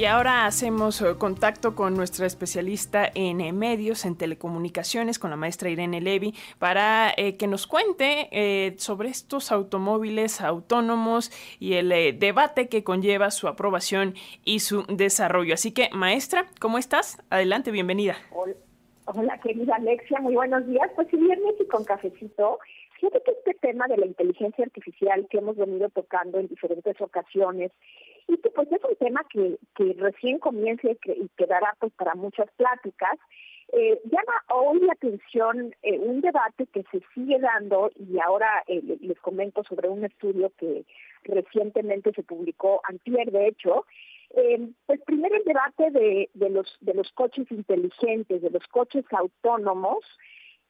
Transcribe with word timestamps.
Y 0.00 0.06
ahora 0.06 0.46
hacemos 0.46 1.02
eh, 1.02 1.16
contacto 1.18 1.74
con 1.74 1.92
nuestra 1.92 2.24
especialista 2.24 3.04
en 3.14 3.42
eh, 3.42 3.52
medios, 3.52 4.06
en 4.06 4.16
telecomunicaciones, 4.16 5.18
con 5.18 5.28
la 5.28 5.36
maestra 5.36 5.68
Irene 5.68 6.00
Levy, 6.00 6.32
para 6.58 7.12
eh, 7.18 7.36
que 7.36 7.46
nos 7.46 7.66
cuente 7.66 8.78
sobre 8.78 9.10
estos 9.10 9.52
automóviles 9.52 10.40
autónomos 10.40 11.30
y 11.60 11.74
el 11.74 12.18
debate 12.18 12.70
que 12.70 12.82
conlleva 12.82 13.30
su 13.30 13.46
aprobación 13.46 14.14
y 14.42 14.60
su 14.60 14.84
desarrollo. 14.88 15.52
Así 15.52 15.74
que, 15.74 15.90
maestra, 15.92 16.46
¿cómo 16.60 16.78
estás? 16.78 17.22
Adelante, 17.28 17.70
bienvenida. 17.70 18.16
Hola, 19.04 19.38
querida 19.42 19.74
Alexia, 19.76 20.18
muy 20.20 20.34
buenos 20.34 20.66
días. 20.66 20.88
Pues 20.94 21.08
si 21.08 21.18
viernes 21.18 21.56
y 21.60 21.66
con 21.66 21.84
cafecito, 21.84 22.58
fíjate 22.94 23.20
que 23.22 23.32
este 23.32 23.54
tema 23.60 23.86
de 23.86 23.98
la 23.98 24.06
inteligencia 24.06 24.64
artificial 24.64 25.26
que 25.28 25.36
hemos 25.36 25.56
venido 25.58 25.90
tocando 25.90 26.38
en 26.38 26.48
diferentes 26.48 26.98
ocasiones 27.02 27.70
y 28.28 28.36
que 28.38 28.50
pues 28.50 28.70
es 28.72 28.82
un 28.84 28.96
tema 28.96 29.22
que, 29.30 29.58
que 29.74 29.94
recién 29.98 30.38
comienza 30.38 30.88
y, 30.90 31.28
quedará 31.36 31.74
pues 31.78 31.92
para 31.94 32.14
muchas 32.14 32.50
pláticas, 32.52 33.18
eh, 33.72 34.00
llama 34.04 34.32
hoy 34.48 34.80
la 34.80 34.94
atención 34.94 35.74
eh, 35.82 35.98
un 35.98 36.20
debate 36.20 36.66
que 36.66 36.82
se 36.90 37.00
sigue 37.14 37.38
dando 37.38 37.90
y 37.94 38.18
ahora 38.18 38.64
eh, 38.66 38.82
les 39.00 39.20
comento 39.20 39.62
sobre 39.64 39.88
un 39.88 40.04
estudio 40.04 40.52
que 40.58 40.84
recientemente 41.22 42.12
se 42.12 42.24
publicó 42.24 42.80
antier, 42.84 43.30
de 43.30 43.46
hecho, 43.46 43.86
eh, 44.30 44.70
pues 44.86 45.00
primero 45.02 45.36
el 45.36 45.44
debate 45.44 45.90
de, 45.90 46.30
de, 46.34 46.50
los, 46.50 46.78
de 46.80 46.94
los 46.94 47.12
coches 47.12 47.50
inteligentes, 47.50 48.42
de 48.42 48.50
los 48.50 48.66
coches 48.68 49.04
autónomos, 49.10 50.04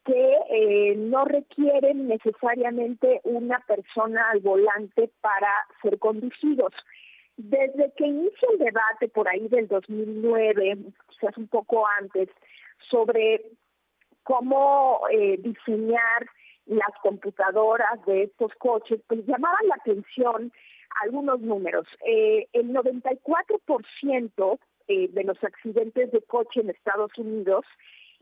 que 0.05 0.95
no 0.97 1.27
requieren 1.27 2.09
necesariamente 2.09 3.21
una 3.25 3.61
persona 3.67 4.31
al 4.31 4.41
volante 4.41 5.11
para 5.21 5.51
ser 5.83 5.99
conducidos. 5.99 6.73
Desde 7.43 7.91
que 7.97 8.07
inicia 8.07 8.49
el 8.53 8.59
debate 8.59 9.09
por 9.09 9.27
ahí 9.27 9.49
del 9.49 9.67
2009, 9.67 10.77
quizás 11.09 11.37
un 11.39 11.49
poco 11.49 11.87
antes, 11.99 12.29
sobre 12.91 13.43
cómo 14.25 15.01
eh, 15.11 15.39
diseñar 15.39 16.27
las 16.67 16.91
computadoras 17.03 18.05
de 18.05 18.25
estos 18.25 18.53
coches, 18.57 19.01
pues 19.07 19.25
llamaban 19.27 19.69
la 19.69 19.77
atención 19.77 20.53
algunos 21.03 21.41
números. 21.41 21.87
Eh, 22.07 22.47
el 22.53 22.75
94% 22.75 24.59
eh, 24.89 25.09
de 25.09 25.25
los 25.25 25.43
accidentes 25.43 26.13
de 26.13 26.21
coche 26.23 26.61
en 26.61 26.69
Estados 26.69 27.17
Unidos 27.17 27.65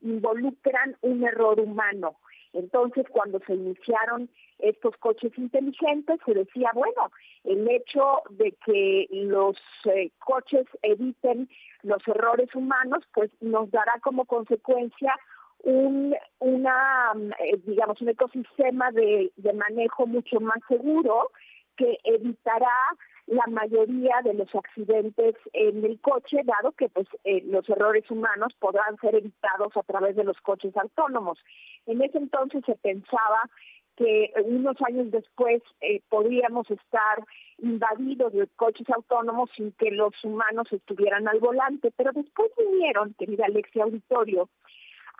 involucran 0.01 0.97
un 1.01 1.25
error 1.25 1.59
humano. 1.59 2.21
Entonces, 2.53 3.07
cuando 3.11 3.41
se 3.47 3.55
iniciaron 3.55 4.29
estos 4.59 4.97
coches 4.99 5.33
inteligentes, 5.37 6.19
se 6.25 6.35
decía, 6.35 6.71
bueno, 6.75 7.11
el 7.45 7.69
hecho 7.69 8.23
de 8.31 8.53
que 8.65 9.07
los 9.11 9.57
eh, 9.85 10.11
coches 10.19 10.67
eviten 10.83 11.49
los 11.83 12.07
errores 12.09 12.55
humanos, 12.55 13.05
pues 13.15 13.31
nos 13.41 13.71
dará 13.71 13.99
como 14.03 14.25
consecuencia 14.25 15.15
un, 15.63 16.15
una, 16.39 17.13
digamos, 17.65 18.01
un 18.01 18.09
ecosistema 18.09 18.91
de, 18.93 19.33
de 19.37 19.53
manejo 19.53 20.07
mucho 20.07 20.41
más 20.41 20.59
seguro 20.69 21.31
que 21.77 21.99
evitará 22.05 22.75
la 23.29 23.47
mayoría 23.47 24.17
de 24.25 24.35
los 24.35 24.53
accidentes 24.55 25.37
en 25.53 25.85
el 25.85 26.01
coche, 26.01 26.39
dado 26.45 26.73
que 26.73 26.89
pues 26.89 27.07
eh, 27.25 27.43
los 27.45 27.69
errores 27.69 28.11
humanos 28.11 28.55
podrán 28.59 28.97
ser 29.01 29.15
evitados 29.15 29.77
a 29.77 29.83
través 29.83 30.17
de 30.17 30.25
los 30.25 30.41
coches 30.41 30.75
autónomos. 30.77 31.39
En 31.87 32.01
ese 32.03 32.19
entonces 32.19 32.65
se 32.65 32.75
pensaba 32.77 33.51
que 33.97 34.33
unos 34.45 34.77
años 34.87 35.11
después 35.11 35.61
eh, 35.81 36.01
podríamos 36.09 36.71
estar 36.71 37.25
invadidos 37.59 38.33
de 38.33 38.47
coches 38.57 38.89
autónomos 38.89 39.51
sin 39.57 39.73
que 39.73 39.91
los 39.91 40.13
humanos 40.25 40.73
estuvieran 40.73 41.29
al 41.29 41.41
volante, 41.41 41.93
pero 41.97 42.13
después 42.13 42.51
vinieron, 42.57 43.15
querida 43.19 43.45
Alexia 43.47 43.85
Auditorio, 43.85 44.49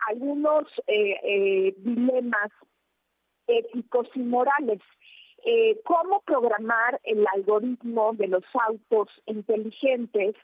algunos 0.07 0.65
eh, 0.87 1.75
dilemas 1.77 2.51
éticos 3.47 4.07
y 4.15 4.19
morales 4.19 4.79
eh, 5.45 5.79
cómo 5.83 6.21
programar 6.21 6.99
el 7.03 7.25
algoritmo 7.35 8.13
de 8.13 8.27
los 8.27 8.43
autos 8.53 9.09
inteligentes 9.25 10.35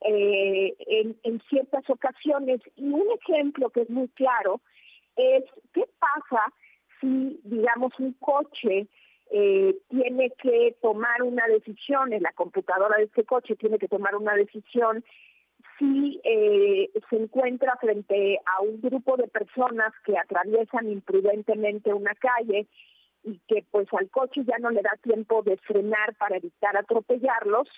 eh, 0.00 0.74
en, 1.22 1.42
ciertas 1.48 1.88
ocasiones. 1.90 2.60
Y 2.76 2.88
un 2.88 3.06
ejemplo 3.20 3.70
que 3.70 3.82
es 3.82 3.90
muy 3.90 4.08
claro 4.08 4.60
es 5.16 5.44
qué 5.72 5.84
pasa 5.98 6.52
si, 7.00 7.40
digamos, 7.44 7.92
un 7.98 8.12
coche 8.14 8.86
eh, 9.30 9.76
tiene 9.88 10.30
que 10.40 10.76
tomar 10.80 11.22
una 11.22 11.46
decisión, 11.46 12.12
en 12.12 12.22
la 12.22 12.32
computadora 12.32 12.96
de 12.96 13.04
este 13.04 13.24
coche 13.24 13.56
tiene 13.56 13.78
que 13.78 13.88
tomar 13.88 14.16
una 14.16 14.34
decisión 14.34 15.04
si 15.78 16.20
se 16.24 17.16
encuentra 17.16 17.76
frente 17.76 18.40
a 18.46 18.62
un 18.62 18.80
grupo 18.80 19.16
de 19.16 19.28
personas 19.28 19.92
que 20.04 20.18
atraviesan 20.18 20.90
imprudentemente 20.90 21.94
una 21.94 22.14
calle 22.16 22.66
y 23.28 23.40
que 23.46 23.64
pues 23.70 23.86
al 23.92 24.08
coche 24.10 24.42
ya 24.44 24.58
no 24.58 24.70
le 24.70 24.82
da 24.82 24.92
tiempo 25.02 25.42
de 25.42 25.56
frenar 25.58 26.14
para 26.16 26.36
evitar 26.36 26.76
atropellarlos 26.76 27.68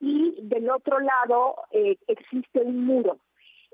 y 0.00 0.34
del 0.42 0.68
otro 0.70 0.98
lado 0.98 1.56
eh, 1.70 1.96
existe 2.08 2.60
un 2.60 2.84
muro. 2.84 3.18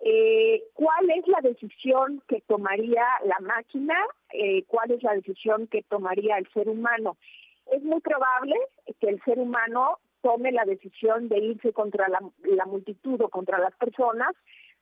Eh, 0.04 0.62
¿Cuál 0.74 1.10
es 1.10 1.26
la 1.26 1.40
decisión 1.40 2.22
que 2.28 2.40
tomaría 2.42 3.04
la 3.24 3.40
máquina? 3.40 3.94
Eh, 4.32 4.62
¿Cuál 4.68 4.92
es 4.92 5.02
la 5.02 5.14
decisión 5.14 5.66
que 5.66 5.82
tomaría 5.82 6.38
el 6.38 6.46
ser 6.52 6.68
humano? 6.68 7.16
Es 7.72 7.82
muy 7.82 8.00
probable 8.00 8.54
que 9.00 9.08
el 9.08 9.20
ser 9.24 9.38
humano 9.38 9.98
tome 10.22 10.52
la 10.52 10.64
decisión 10.64 11.28
de 11.28 11.38
irse 11.38 11.72
contra 11.72 12.08
la, 12.08 12.20
la 12.44 12.66
multitud 12.66 13.20
o 13.20 13.28
contra 13.28 13.58
las 13.58 13.74
personas, 13.76 14.34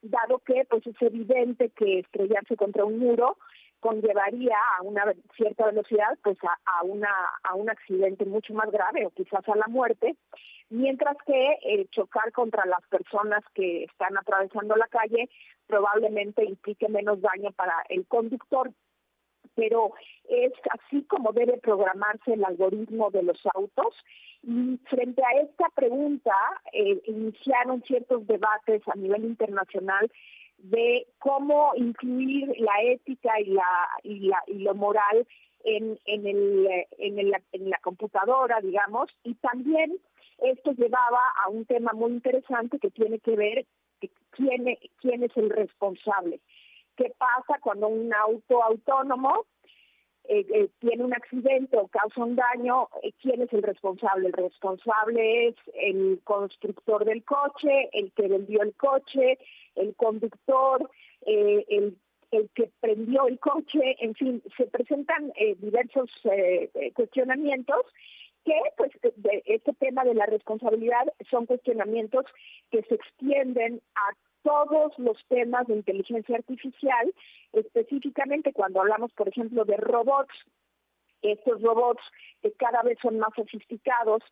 dado 0.03 0.39
que 0.41 0.65
pues 0.69 0.87
es 0.87 1.01
evidente 1.01 1.71
que 1.71 2.01
estrellarse 2.01 2.57
contra 2.57 2.85
un 2.85 2.99
muro 2.99 3.39
conllevaría 3.81 4.57
a 4.79 4.83
una 4.83 5.05
cierta 5.37 5.67
velocidad 5.67 6.19
pues 6.23 6.39
a, 6.65 6.83
una 6.83 7.11
a 7.43 7.55
un 7.55 7.71
accidente 7.71 8.25
mucho 8.25 8.55
más 8.55 8.71
grave 8.71 9.07
o 9.07 9.11
quizás 9.11 9.49
a 9.49 9.57
la 9.57 9.67
muerte 9.69 10.17
mientras 10.71 11.17
que 11.27 11.59
eh, 11.63 11.87
chocar 11.91 12.33
contra 12.33 12.67
las 12.67 12.83
personas 12.89 13.43
que 13.55 13.85
están 13.85 14.17
atravesando 14.17 14.77
la 14.77 14.89
calle 14.89 15.29
probablemente 15.67 16.45
implique 16.45 16.89
menos 16.89 17.21
daño 17.21 17.53
para 17.53 17.75
el 17.89 18.07
conductor 18.07 18.71
pero 19.57 19.93
es 20.29 20.53
así 20.71 21.03
como 21.05 21.33
debe 21.33 21.59
programarse 21.59 22.35
el 22.35 22.45
algoritmo 22.45 23.11
de 23.11 23.23
los 23.23 23.41
autos. 23.55 23.95
Y 24.43 24.79
frente 24.89 25.23
a 25.25 25.41
esta 25.41 25.69
pregunta, 25.75 26.35
eh, 26.73 27.01
iniciaron 27.07 27.83
ciertos 27.83 28.27
debates 28.27 28.83
a 28.87 28.95
nivel 28.97 29.25
internacional 29.25 30.11
de 30.59 31.07
cómo 31.19 31.73
incluir 31.77 32.53
la 32.59 32.83
ética 32.83 33.41
y 33.41 33.47
la 33.47 33.89
y, 34.03 34.21
la, 34.21 34.43
y 34.47 34.59
lo 34.59 34.75
moral 34.75 35.27
en, 35.65 35.99
en, 36.07 36.27
el, 36.27 36.69
en, 36.99 37.71
la 37.71 37.79
computadora, 37.79 38.61
digamos, 38.61 39.11
y 39.25 39.35
también 39.35 39.99
esto 40.39 40.73
llevaba 40.73 41.21
a 41.45 41.49
un 41.49 41.65
tema 41.65 41.93
muy 41.93 42.13
interesante 42.13 42.79
que 42.79 42.91
tiene 42.91 43.19
que 43.19 43.35
ver 43.35 43.67
quién, 44.31 44.79
quién 45.01 45.25
es 45.25 45.37
el 45.37 45.51
responsable. 45.51 46.41
¿Qué 46.97 47.13
pasa 47.19 47.59
cuando 47.61 47.89
un 47.89 48.13
auto 48.15 48.63
autónomo 48.63 49.45
eh, 50.29 50.45
eh, 50.53 50.69
tiene 50.81 51.05
un 51.05 51.15
accidente 51.15 51.77
o 51.77 51.87
causa 51.89 52.25
un 52.25 52.35
daño, 52.35 52.89
eh, 53.03 53.13
¿quién 53.21 53.43
es 53.43 53.53
el 53.53 53.63
responsable? 53.63 54.29
El 54.29 54.33
responsable 54.33 55.49
es 55.49 55.55
el 55.75 56.21
constructor 56.25 57.05
del 57.05 57.23
coche, 57.25 57.89
el 57.93 58.11
que 58.13 58.27
vendió 58.27 58.63
el 58.63 58.75
coche, 58.75 59.39
el 59.77 59.95
conductor, 59.97 60.91
el, 61.23 61.97
el, 62.31 62.51
que 62.55 62.71
prendió 62.81 63.27
el 63.29 63.39
coche, 63.39 63.97
en 64.01 64.15
fin, 64.15 64.43
se 64.57 64.67
presentan 64.67 65.33
diversos 65.59 66.11
cuestionamientos 66.95 67.83
que 68.45 68.55
pues 68.77 68.93
de 69.17 69.43
este 69.47 69.73
tema 69.75 70.05
de 70.05 70.15
la 70.15 70.27
responsabilidad 70.27 71.05
son 71.31 71.47
cuestionamientos 71.47 72.25
que 72.71 72.83
se 72.83 72.95
extienden 72.95 73.83
a 73.97 74.15
todos 74.43 74.97
los 74.99 75.19
temas 75.27 75.67
de 75.67 75.75
inteligencia 75.75 76.37
artificial, 76.37 77.13
específicamente 77.53 78.53
cuando 78.53 78.81
hablamos, 78.81 79.13
por 79.15 79.29
ejemplo, 79.29 79.65
de 79.65 79.77
robots, 79.77 80.33
estos 81.33 81.63
robots 81.63 82.03
que 82.43 82.53
cada 82.53 82.83
vez 82.83 82.99
son 83.01 83.19
más 83.19 83.31
sofisticados, 83.35 84.23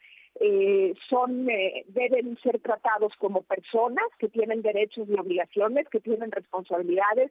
eh, 0.41 0.94
son 1.08 1.49
eh, 1.49 1.85
deben 1.88 2.37
ser 2.38 2.58
tratados 2.61 3.14
como 3.19 3.43
personas 3.43 4.05
que 4.19 4.29
tienen 4.29 4.62
derechos 4.62 5.08
y 5.08 5.14
obligaciones, 5.14 5.88
que 5.88 6.00
tienen 6.00 6.32
responsabilidades, 6.32 7.31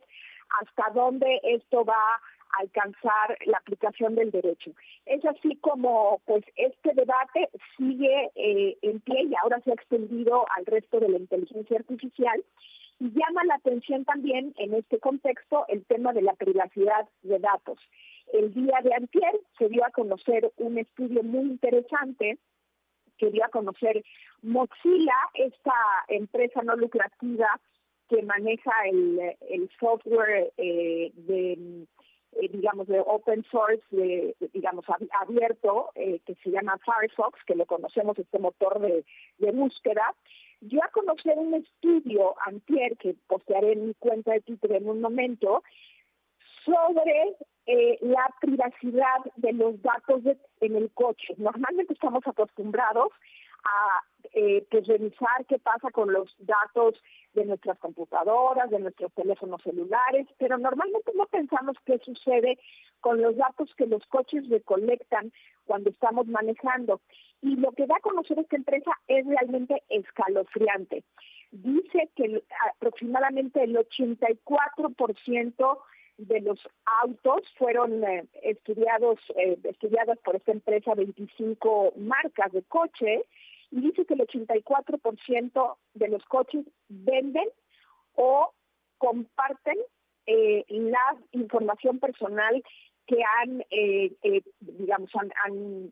hasta 0.61 0.89
dónde 0.93 1.39
esto 1.43 1.83
va 1.83 1.95
a 1.95 2.61
alcanzar 2.61 3.37
la 3.45 3.57
aplicación 3.57 4.15
del 4.15 4.31
derecho. 4.31 4.71
Es 5.05 5.23
así 5.25 5.55
como 5.57 6.21
pues 6.25 6.43
este 6.55 6.93
debate 6.93 7.49
sigue 7.77 8.31
eh, 8.35 8.77
en 8.81 8.99
pie 9.01 9.23
y 9.23 9.33
ahora 9.41 9.59
se 9.61 9.71
ha 9.71 9.73
extendido 9.73 10.45
al 10.55 10.65
resto 10.65 10.99
de 10.99 11.09
la 11.09 11.17
inteligencia 11.17 11.77
artificial 11.77 12.43
Y 12.99 13.11
llama 13.11 13.43
la 13.45 13.55
atención 13.55 14.05
también 14.05 14.53
en 14.57 14.75
este 14.75 14.99
contexto 14.99 15.65
el 15.67 15.83
tema 15.85 16.13
de 16.13 16.21
la 16.21 16.35
privacidad 16.35 17.09
de 17.23 17.39
datos. 17.39 17.79
El 18.33 18.53
día 18.53 18.79
de 18.83 18.93
antier 18.93 19.39
se 19.59 19.69
dio 19.69 19.85
a 19.85 19.91
conocer 19.91 20.51
un 20.57 20.79
estudio 20.79 21.21
muy 21.21 21.43
interesante 21.51 22.39
que 23.19 23.29
dio 23.29 23.45
a 23.45 23.49
conocer 23.49 24.03
Mozilla, 24.41 25.15
esta 25.35 25.75
empresa 26.07 26.63
no 26.63 26.75
lucrativa 26.75 27.47
que 28.09 28.23
maneja 28.23 28.71
el, 28.85 29.69
software 29.79 30.51
eh, 30.57 31.11
de 31.15 31.85
eh, 32.41 32.49
digamos, 32.51 32.87
de 32.87 32.99
open 32.99 33.45
source, 33.51 33.83
de, 33.91 34.35
digamos, 34.53 34.85
abierto, 35.21 35.91
eh, 35.93 36.19
que 36.25 36.33
se 36.35 36.49
llama 36.49 36.79
Firefox, 36.83 37.39
que 37.45 37.53
lo 37.53 37.67
conocemos, 37.67 38.17
este 38.17 38.39
motor 38.39 38.79
de, 38.79 39.03
búsqueda, 39.51 40.15
yo 40.61 40.83
a 40.83 40.87
conocer 40.87 41.37
un 41.37 41.53
estudio 41.53 42.33
antier, 42.47 42.97
que 42.97 43.15
postearé 43.27 43.73
en 43.73 43.87
mi 43.87 43.93
cuenta 43.93 44.31
de 44.31 44.41
Twitter 44.41 44.71
en 44.73 44.89
un 44.89 45.01
momento, 45.01 45.63
sobre 46.65 47.35
eh, 47.65 47.97
la 48.01 48.29
privacidad 48.41 49.23
de 49.37 49.53
los 49.53 49.81
datos 49.81 50.21
en 50.59 50.75
el 50.75 50.91
coche. 50.91 51.33
Normalmente 51.37 51.93
estamos 51.93 52.27
acostumbrados 52.27 53.09
a 53.63 54.03
eh, 54.33 54.65
pues 54.69 54.87
revisar 54.87 55.45
qué 55.47 55.59
pasa 55.59 55.91
con 55.91 56.11
los 56.11 56.35
datos 56.39 56.95
de 57.33 57.45
nuestras 57.45 57.77
computadoras, 57.79 58.69
de 58.69 58.79
nuestros 58.79 59.13
teléfonos 59.13 59.61
celulares, 59.61 60.27
pero 60.37 60.57
normalmente 60.57 61.11
no 61.15 61.25
pensamos 61.27 61.77
qué 61.85 61.99
sucede 61.99 62.59
con 62.99 63.21
los 63.21 63.35
datos 63.35 63.73
que 63.75 63.85
los 63.85 64.05
coches 64.07 64.47
recolectan 64.49 65.31
cuando 65.65 65.89
estamos 65.89 66.27
manejando. 66.27 67.01
Y 67.41 67.57
lo 67.57 67.71
que 67.73 67.85
da 67.85 67.95
a 67.97 68.01
conocer 68.01 68.39
esta 68.39 68.55
empresa 68.55 68.91
es 69.07 69.25
realmente 69.25 69.83
escalofriante. 69.89 71.03
Dice 71.51 72.09
que 72.15 72.43
aproximadamente 72.71 73.63
el 73.63 73.75
84% 73.75 75.77
de 76.27 76.41
los 76.41 76.59
autos 77.03 77.41
fueron 77.57 78.03
eh, 78.03 78.25
estudiados, 78.43 79.19
eh, 79.35 79.57
estudiadas 79.63 80.17
por 80.19 80.35
esta 80.35 80.51
empresa 80.51 80.93
25 80.95 81.93
marcas 81.97 82.51
de 82.51 82.63
coche 82.63 83.25
y 83.71 83.81
dice 83.81 84.05
que 84.05 84.13
el 84.13 84.21
84% 84.21 85.77
de 85.95 86.07
los 86.07 86.23
coches 86.25 86.65
venden 86.89 87.47
o 88.15 88.51
comparten 88.97 89.77
eh, 90.25 90.63
la 90.69 91.17
información 91.31 91.99
personal 91.99 92.63
que 93.05 93.17
han, 93.39 93.63
eh, 93.69 94.13
digamos, 94.59 95.11
han, 95.15 95.91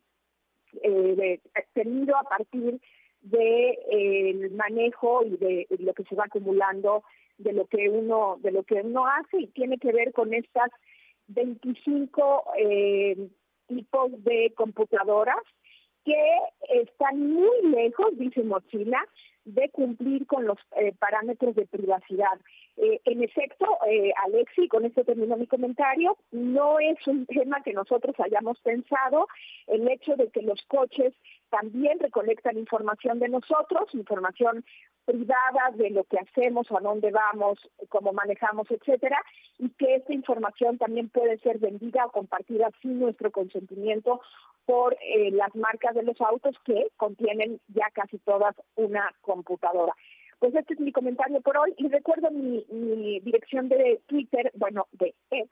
tenido 1.73 2.15
a 2.15 2.23
partir 2.23 2.79
del 3.21 4.51
manejo 4.51 5.25
y 5.25 5.35
de, 5.35 5.67
lo 5.79 5.93
que 5.93 6.03
se 6.03 6.15
va 6.15 6.25
acumulando 6.25 7.03
de 7.41 7.53
lo 7.53 7.65
que 7.67 7.89
uno 7.89 8.38
de 8.41 8.51
lo 8.51 8.63
que 8.63 8.75
uno 8.75 9.05
hace 9.07 9.41
y 9.41 9.47
tiene 9.47 9.77
que 9.77 9.91
ver 9.91 10.13
con 10.13 10.33
estas 10.33 10.69
25 11.27 12.43
tipos 13.67 14.23
de 14.23 14.53
computadoras 14.55 15.41
que 16.03 16.15
están 16.69 17.19
muy 17.19 17.69
lejos, 17.69 18.17
dice 18.17 18.43
Mozilla, 18.43 19.05
de 19.45 19.69
cumplir 19.69 20.25
con 20.27 20.45
los 20.45 20.57
eh, 20.77 20.93
parámetros 20.97 21.55
de 21.55 21.65
privacidad. 21.65 22.39
Eh, 22.77 22.99
en 23.05 23.23
efecto, 23.23 23.65
eh, 23.88 24.11
Alexi, 24.23 24.67
con 24.67 24.85
esto 24.85 25.03
termino 25.03 25.38
mi 25.38 25.47
comentario, 25.47 26.17
no 26.31 26.79
es 26.79 26.95
un 27.07 27.25
tema 27.27 27.61
que 27.63 27.73
nosotros 27.73 28.15
hayamos 28.19 28.59
pensado, 28.61 29.27
el 29.67 29.88
hecho 29.89 30.15
de 30.15 30.29
que 30.29 30.41
los 30.41 30.61
coches 30.67 31.13
también 31.49 31.99
recolectan 31.99 32.57
información 32.57 33.19
de 33.19 33.29
nosotros, 33.29 33.93
información 33.93 34.63
privada 35.06 35.71
de 35.75 35.89
lo 35.89 36.03
que 36.06 36.18
hacemos, 36.18 36.71
a 36.71 36.80
dónde 36.80 37.12
vamos, 37.12 37.59
cómo 37.89 38.13
manejamos, 38.13 38.69
etcétera, 38.69 39.21
y 39.57 39.69
que 39.69 39.95
esta 39.95 40.13
información 40.13 40.77
también 40.77 41.09
puede 41.09 41.38
ser 41.39 41.59
vendida 41.59 42.06
o 42.06 42.12
compartida 42.12 42.69
sin 42.81 43.00
nuestro 43.00 43.31
consentimiento 43.31 44.21
por 44.65 44.94
eh, 45.01 45.31
las 45.31 45.53
marcas 45.56 45.95
de 45.95 46.03
los 46.03 46.19
autos 46.21 46.56
que 46.65 46.88
contienen 46.98 47.59
ya 47.68 47.89
casi 47.94 48.18
todas 48.19 48.56
una 48.75 49.12
computadora. 49.21 49.94
Pues 50.39 50.56
este 50.56 50.74
es 50.74 50.80
mi 50.80 50.92
comentario 50.92 51.42
por 51.42 51.57
hoy 51.57 51.74
y 51.77 51.88
recuerdo 51.88 52.31
mi, 52.31 52.65
mi 52.69 53.19
dirección 53.19 53.69
de 53.69 54.01
Twitter, 54.07 54.51
bueno, 54.56 54.88
de 54.94 55.13
ex, 55.30 55.50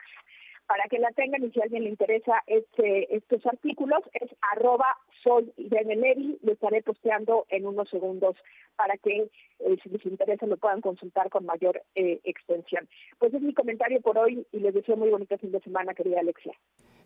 para 0.70 0.84
que 0.88 1.00
la 1.00 1.10
tengan 1.14 1.44
y 1.44 1.50
si 1.50 1.60
a 1.60 1.64
alguien 1.64 1.86
le 1.86 1.90
interesa 1.90 2.44
este, 2.46 3.16
estos 3.16 3.44
artículos, 3.48 4.04
es 4.14 4.30
arroba 4.54 5.00
soy 5.24 5.52
lo 5.58 6.52
estaré 6.52 6.84
posteando 6.84 7.48
en 7.50 7.66
unos 7.66 7.90
segundos 7.90 8.36
para 8.76 8.96
que 8.98 9.32
eh, 9.62 9.78
si 9.82 9.90
les 9.90 10.06
interesa 10.06 10.46
lo 10.46 10.58
puedan 10.58 10.82
consultar 10.82 11.32
con 11.32 11.48
mayor 11.48 11.82
eh, 11.96 12.20
extensión. 12.24 12.88
Pues 13.18 13.34
es 13.34 13.42
mi 13.42 13.56
comentario 13.56 14.00
por 14.00 14.20
hoy 14.20 14.46
y 14.52 14.60
les 14.60 14.76
deseo 14.76 14.96
muy 14.96 15.10
bonito 15.10 15.40
fin 15.40 15.52
de 15.52 15.60
semana, 15.62 15.96
querida 15.96 16.20
Alexia. 16.20 16.54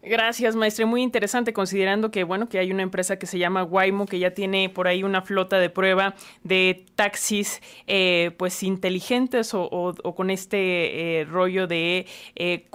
Gracias, 0.05 0.53
maestre. 0.57 0.85
Muy 0.85 1.01
interesante, 1.01 1.53
considerando 1.53 2.11
que, 2.11 2.25
bueno, 2.25 2.49
que 2.49 2.59
hay 2.59 2.71
una 2.73 2.83
empresa 2.83 3.17
que 3.17 3.25
se 3.25 3.37
llama 3.37 3.63
Waymo, 3.63 4.05
que 4.05 4.19
ya 4.19 4.33
tiene 4.33 4.67
por 4.67 4.89
ahí 4.89 5.01
una 5.01 5.21
flota 5.21 5.59
de 5.59 5.69
prueba 5.69 6.13
de 6.43 6.85
taxis, 6.95 7.61
eh, 7.87 8.31
pues, 8.37 8.63
inteligentes 8.63 9.51
o, 9.53 9.95
con 10.13 10.29
este 10.29 11.21
eh, 11.21 11.23
rollo 11.23 11.67
de, 11.67 12.05
eh, 12.35 12.67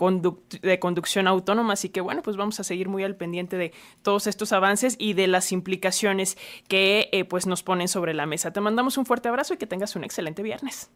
de 0.62 0.78
conducción 0.78 1.26
autónoma. 1.26 1.74
Así 1.74 1.90
que, 1.90 2.00
bueno, 2.00 2.22
pues 2.22 2.38
vamos 2.38 2.60
a 2.60 2.64
seguir 2.64 2.88
muy 2.88 3.04
al 3.04 3.14
pendiente 3.14 3.58
de 3.58 3.72
todos 4.00 4.26
estos 4.26 4.52
avances 4.54 4.96
y 4.98 5.12
de 5.12 5.26
las 5.26 5.52
implicaciones 5.52 6.38
que, 6.66 7.26
pues, 7.28 7.46
nos 7.46 7.62
ponen 7.62 7.88
sobre 7.88 8.14
la 8.14 8.24
mesa. 8.24 8.54
Te 8.54 8.62
mandamos 8.62 8.96
un 8.96 9.04
fuerte 9.04 9.28
abrazo 9.28 9.52
y 9.52 9.58
que 9.58 9.66
tengas 9.66 9.94
un 9.96 10.04
excelente 10.04 10.42
viernes. 10.42 10.90